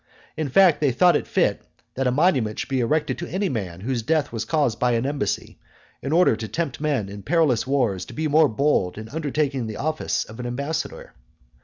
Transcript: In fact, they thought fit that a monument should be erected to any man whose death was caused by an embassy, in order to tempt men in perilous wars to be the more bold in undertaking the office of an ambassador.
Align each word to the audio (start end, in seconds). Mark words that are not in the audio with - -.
In 0.35 0.49
fact, 0.49 0.81
they 0.81 0.91
thought 0.91 1.27
fit 1.27 1.61
that 1.93 2.07
a 2.07 2.11
monument 2.11 2.57
should 2.57 2.69
be 2.69 2.79
erected 2.79 3.19
to 3.19 3.27
any 3.27 3.49
man 3.49 3.81
whose 3.81 4.01
death 4.01 4.31
was 4.31 4.45
caused 4.45 4.79
by 4.79 4.93
an 4.93 5.05
embassy, 5.05 5.59
in 6.01 6.11
order 6.11 6.35
to 6.35 6.47
tempt 6.47 6.81
men 6.81 7.07
in 7.07 7.21
perilous 7.21 7.67
wars 7.67 8.03
to 8.05 8.13
be 8.13 8.23
the 8.23 8.31
more 8.31 8.49
bold 8.49 8.97
in 8.97 9.09
undertaking 9.09 9.67
the 9.67 9.77
office 9.77 10.25
of 10.25 10.39
an 10.39 10.47
ambassador. 10.47 11.13